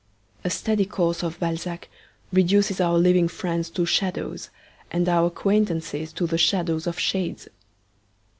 [0.43, 1.87] A steady course of Balzac
[2.33, 4.49] reduces our living friends to shadows,
[4.89, 7.47] and our acquaintances to the shadows of shades.